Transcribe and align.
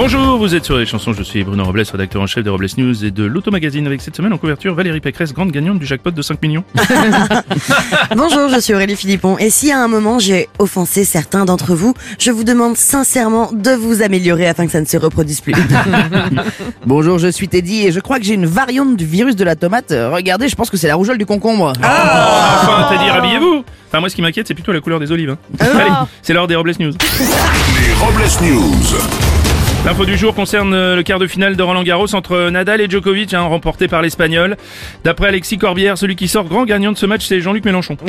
Bonjour, 0.00 0.38
vous 0.38 0.54
êtes 0.54 0.64
sur 0.64 0.78
les 0.78 0.86
chansons, 0.86 1.12
je 1.12 1.24
suis 1.24 1.42
Bruno 1.42 1.64
Robles, 1.64 1.82
rédacteur 1.90 2.22
en 2.22 2.28
chef 2.28 2.44
de 2.44 2.50
Robles 2.50 2.68
News 2.76 3.04
et 3.04 3.10
de 3.10 3.24
l'Automagazine 3.24 3.84
avec 3.84 4.00
cette 4.00 4.14
semaine 4.14 4.32
en 4.32 4.38
couverture 4.38 4.72
Valérie 4.72 5.00
Pécresse, 5.00 5.34
grande 5.34 5.50
gagnante 5.50 5.80
du 5.80 5.86
jackpot 5.86 6.12
de 6.12 6.22
5 6.22 6.40
millions. 6.40 6.62
Bonjour, 8.16 8.48
je 8.48 8.60
suis 8.60 8.74
Aurélie 8.74 8.94
Philippon 8.94 9.36
et 9.38 9.50
si 9.50 9.72
à 9.72 9.80
un 9.82 9.88
moment 9.88 10.20
j'ai 10.20 10.48
offensé 10.60 11.04
certains 11.04 11.44
d'entre 11.44 11.74
vous, 11.74 11.94
je 12.20 12.30
vous 12.30 12.44
demande 12.44 12.76
sincèrement 12.76 13.50
de 13.52 13.72
vous 13.72 14.00
améliorer 14.00 14.46
afin 14.46 14.66
que 14.66 14.72
ça 14.72 14.80
ne 14.80 14.86
se 14.86 14.96
reproduise 14.96 15.40
plus. 15.40 15.54
Bonjour, 16.86 17.18
je 17.18 17.26
suis 17.26 17.48
Teddy 17.48 17.88
et 17.88 17.90
je 17.90 17.98
crois 17.98 18.20
que 18.20 18.24
j'ai 18.24 18.34
une 18.34 18.46
variante 18.46 18.96
du 18.96 19.04
virus 19.04 19.34
de 19.34 19.42
la 19.42 19.56
tomate. 19.56 19.90
Euh, 19.90 20.10
Regardez, 20.10 20.48
je 20.48 20.54
pense 20.54 20.70
que 20.70 20.76
c'est 20.76 20.86
la 20.88 20.94
rougeole 20.94 21.18
du 21.18 21.26
concombre. 21.26 21.72
Enfin, 21.76 22.86
t'as 22.88 23.02
dit 23.02 23.10
rhabillez-vous 23.10 23.64
Enfin, 23.88 23.98
moi 23.98 24.08
ce 24.10 24.14
qui 24.14 24.22
m'inquiète, 24.22 24.46
c'est 24.46 24.54
plutôt 24.54 24.70
la 24.70 24.80
couleur 24.80 25.00
des 25.00 25.10
olives. 25.10 25.30
hein. 25.30 25.38
Allez, 25.58 25.90
c'est 26.22 26.34
l'heure 26.34 26.46
des 26.46 26.54
Robles 26.54 26.74
News. 26.78 26.92
Les 26.92 27.94
Robles 27.94 28.30
News. 28.42 29.27
L'info 29.84 30.04
du 30.04 30.18
jour 30.18 30.34
concerne 30.34 30.74
euh, 30.74 30.96
le 30.96 31.02
quart 31.02 31.18
de 31.18 31.26
finale 31.26 31.56
de 31.56 31.62
Roland 31.62 31.82
Garros 31.82 32.14
entre 32.14 32.50
Nadal 32.50 32.80
et 32.80 32.90
Djokovic, 32.90 33.32
hein, 33.32 33.42
remporté 33.42 33.88
par 33.88 34.02
l'Espagnol. 34.02 34.56
D'après 35.04 35.28
Alexis 35.28 35.56
Corbière, 35.56 35.96
celui 35.96 36.14
qui 36.16 36.28
sort 36.28 36.44
grand 36.44 36.64
gagnant 36.64 36.92
de 36.92 36.96
ce 36.98 37.06
match, 37.06 37.24
c'est 37.26 37.40
Jean-Luc 37.40 37.64
Mélenchon. 37.64 37.96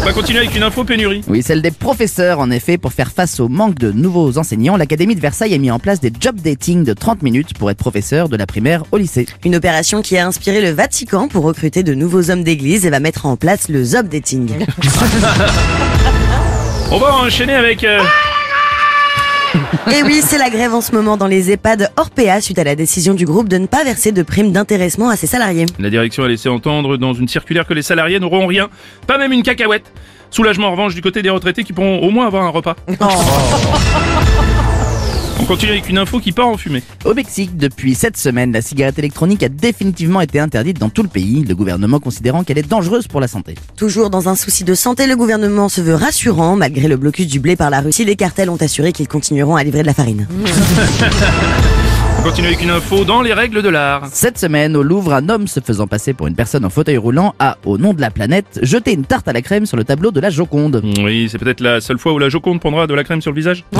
On 0.00 0.04
va 0.06 0.12
continuer 0.12 0.38
avec 0.38 0.54
une 0.54 0.62
info 0.62 0.84
pénurie. 0.84 1.22
Oui, 1.26 1.42
celle 1.42 1.60
des 1.60 1.72
professeurs, 1.72 2.38
en 2.38 2.50
effet, 2.52 2.78
pour 2.78 2.92
faire 2.92 3.10
face 3.10 3.40
au 3.40 3.48
manque 3.48 3.74
de 3.74 3.90
nouveaux 3.90 4.38
enseignants, 4.38 4.76
l'Académie 4.76 5.16
de 5.16 5.20
Versailles 5.20 5.52
a 5.52 5.58
mis 5.58 5.72
en 5.72 5.80
place 5.80 6.00
des 6.00 6.12
job 6.18 6.36
dating 6.36 6.84
de 6.84 6.92
30 6.92 7.22
minutes 7.22 7.58
pour 7.58 7.70
être 7.70 7.78
professeur 7.78 8.28
de 8.28 8.36
la 8.36 8.46
primaire 8.46 8.84
au 8.92 8.96
lycée. 8.98 9.26
Une 9.44 9.56
opération 9.56 10.02
qui 10.02 10.16
a 10.16 10.24
inspiré 10.26 10.60
le 10.62 10.70
Vatican 10.70 11.26
pour 11.26 11.42
recruter 11.44 11.82
de 11.82 11.92
nouveaux 11.94 12.30
hommes 12.30 12.44
d'église 12.44 12.86
et 12.86 12.90
va 12.90 13.00
mettre 13.00 13.26
en 13.26 13.36
place 13.36 13.68
le 13.68 13.82
Zob 13.84 14.08
Dating. 14.08 14.48
On 16.92 16.98
va 16.98 17.16
enchaîner 17.16 17.54
avec... 17.54 17.82
euh, 17.82 17.98
Et 19.92 20.02
oui, 20.02 20.20
c'est 20.22 20.38
la 20.38 20.50
grève 20.50 20.74
en 20.74 20.80
ce 20.80 20.92
moment 20.92 21.16
dans 21.16 21.26
les 21.26 21.50
EHPAD 21.50 21.90
Orpea 21.96 22.40
suite 22.40 22.58
à 22.58 22.64
la 22.64 22.74
décision 22.74 23.14
du 23.14 23.24
groupe 23.24 23.48
de 23.48 23.58
ne 23.58 23.66
pas 23.66 23.84
verser 23.84 24.12
de 24.12 24.22
primes 24.22 24.52
d'intéressement 24.52 25.08
à 25.08 25.16
ses 25.16 25.26
salariés. 25.26 25.66
La 25.78 25.90
direction 25.90 26.24
a 26.24 26.28
laissé 26.28 26.48
entendre 26.48 26.96
dans 26.96 27.12
une 27.12 27.28
circulaire 27.28 27.66
que 27.66 27.74
les 27.74 27.82
salariés 27.82 28.20
n'auront 28.20 28.46
rien, 28.46 28.68
pas 29.06 29.18
même 29.18 29.32
une 29.32 29.42
cacahuète. 29.42 29.92
Soulagement 30.30 30.68
en 30.68 30.72
revanche 30.72 30.94
du 30.94 31.02
côté 31.02 31.22
des 31.22 31.30
retraités 31.30 31.64
qui 31.64 31.72
pourront 31.72 32.00
au 32.00 32.10
moins 32.10 32.26
avoir 32.26 32.42
un 32.44 32.50
repas. 32.50 32.76
On 35.38 35.44
continue 35.44 35.72
avec 35.72 35.88
une 35.88 35.98
info 35.98 36.18
qui 36.18 36.32
part 36.32 36.48
en 36.48 36.56
fumée. 36.56 36.82
Au 37.04 37.14
Mexique, 37.14 37.56
depuis 37.56 37.94
cette 37.94 38.16
semaine, 38.16 38.52
la 38.52 38.62
cigarette 38.62 38.98
électronique 38.98 39.42
a 39.42 39.48
définitivement 39.48 40.20
été 40.20 40.40
interdite 40.40 40.78
dans 40.78 40.88
tout 40.88 41.02
le 41.02 41.08
pays, 41.08 41.44
le 41.44 41.54
gouvernement 41.54 42.00
considérant 42.00 42.42
qu'elle 42.42 42.58
est 42.58 42.68
dangereuse 42.68 43.06
pour 43.06 43.20
la 43.20 43.28
santé. 43.28 43.54
Toujours 43.76 44.10
dans 44.10 44.28
un 44.28 44.34
souci 44.34 44.64
de 44.64 44.74
santé, 44.74 45.06
le 45.06 45.16
gouvernement 45.16 45.68
se 45.68 45.80
veut 45.80 45.94
rassurant. 45.94 46.56
Malgré 46.56 46.88
le 46.88 46.96
blocus 46.96 47.26
du 47.26 47.38
blé 47.38 47.54
par 47.54 47.70
la 47.70 47.80
Russie, 47.80 48.04
les 48.04 48.16
cartels 48.16 48.50
ont 48.50 48.56
assuré 48.56 48.92
qu'ils 48.92 49.08
continueront 49.08 49.56
à 49.56 49.62
livrer 49.62 49.82
de 49.82 49.86
la 49.86 49.94
farine. 49.94 50.26
On 52.26 52.30
continue 52.30 52.48
avec 52.48 52.60
une 52.60 52.70
info 52.70 53.04
dans 53.04 53.22
les 53.22 53.32
règles 53.32 53.62
de 53.62 53.68
l'art. 53.68 54.08
Cette 54.10 54.36
semaine, 54.36 54.74
au 54.74 54.82
Louvre, 54.82 55.14
un 55.14 55.28
homme 55.28 55.46
se 55.46 55.60
faisant 55.60 55.86
passer 55.86 56.12
pour 56.12 56.26
une 56.26 56.34
personne 56.34 56.64
en 56.64 56.70
fauteuil 56.70 56.96
roulant 56.96 57.36
a, 57.38 57.56
au 57.64 57.78
nom 57.78 57.94
de 57.94 58.00
la 58.00 58.10
planète, 58.10 58.58
jeté 58.62 58.94
une 58.94 59.04
tarte 59.04 59.28
à 59.28 59.32
la 59.32 59.42
crème 59.42 59.64
sur 59.64 59.76
le 59.76 59.84
tableau 59.84 60.10
de 60.10 60.18
la 60.18 60.28
Joconde. 60.28 60.82
Oui, 61.04 61.28
c'est 61.30 61.38
peut-être 61.38 61.60
la 61.60 61.80
seule 61.80 62.00
fois 62.00 62.12
où 62.14 62.18
la 62.18 62.28
Joconde 62.28 62.58
prendra 62.58 62.88
de 62.88 62.94
la 62.94 63.04
crème 63.04 63.22
sur 63.22 63.30
le 63.30 63.36
visage. 63.36 63.64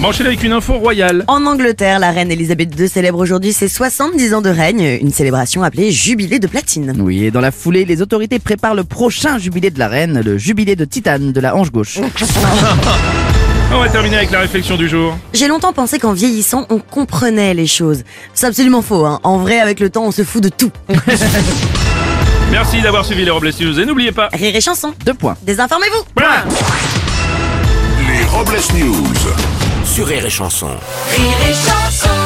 Va 0.00 0.08
enchaîner 0.08 0.30
avec 0.30 0.42
une 0.42 0.50
info 0.52 0.74
royale. 0.74 1.24
En 1.28 1.46
Angleterre, 1.46 2.00
la 2.00 2.10
reine 2.10 2.32
Elisabeth 2.32 2.76
II 2.78 2.88
célèbre 2.88 3.20
aujourd'hui 3.20 3.52
ses 3.52 3.68
70 3.68 4.34
ans 4.34 4.42
de 4.42 4.50
règne, 4.50 4.98
une 5.00 5.12
célébration 5.12 5.62
appelée 5.62 5.92
Jubilé 5.92 6.40
de 6.40 6.48
platine. 6.48 6.94
Oui, 6.98 7.26
et 7.26 7.30
dans 7.30 7.40
la 7.40 7.52
foulée, 7.52 7.84
les 7.84 8.02
autorités 8.02 8.40
préparent 8.40 8.74
le 8.74 8.84
prochain 8.84 9.38
jubilé 9.38 9.70
de 9.70 9.78
la 9.78 9.86
reine, 9.86 10.20
le 10.24 10.36
jubilé 10.36 10.74
de 10.74 10.84
titane 10.84 11.30
de 11.30 11.40
la 11.40 11.54
hanche 11.54 11.70
gauche. 11.70 12.00
On 13.70 13.80
va 13.80 13.88
terminer 13.90 14.16
avec 14.16 14.30
la 14.30 14.40
réflexion 14.40 14.76
du 14.76 14.88
jour. 14.88 15.16
J'ai 15.34 15.46
longtemps 15.46 15.74
pensé 15.74 15.98
qu'en 15.98 16.14
vieillissant, 16.14 16.66
on 16.70 16.78
comprenait 16.78 17.52
les 17.52 17.66
choses. 17.66 18.02
C'est 18.32 18.46
absolument 18.46 18.80
faux, 18.80 19.04
hein. 19.04 19.20
En 19.24 19.38
vrai, 19.38 19.60
avec 19.60 19.78
le 19.78 19.90
temps, 19.90 20.04
on 20.04 20.10
se 20.10 20.24
fout 20.24 20.42
de 20.42 20.48
tout. 20.48 20.70
Merci 22.50 22.80
d'avoir 22.80 23.04
suivi 23.04 23.26
les 23.26 23.30
Robles 23.30 23.50
News 23.60 23.78
et 23.78 23.84
n'oubliez 23.84 24.12
pas... 24.12 24.30
Rire 24.32 24.56
et 24.56 24.60
chanson. 24.62 24.94
Deux 25.04 25.12
points. 25.12 25.36
Désinformez-vous. 25.42 26.02
Voilà. 26.16 26.44
Les 28.08 28.24
Robles 28.24 28.58
News. 28.74 29.04
Sur 29.84 30.06
Rire 30.06 30.24
et 30.24 30.30
Chanson. 30.30 30.68
Rire 31.14 31.36
et 31.50 31.52
chanson 31.52 32.17